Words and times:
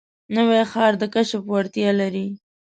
نوی 0.35 0.61
ښار 0.71 0.93
د 1.01 1.03
کشف 1.15 1.41
وړتیا 1.47 1.89
لري 2.01 2.27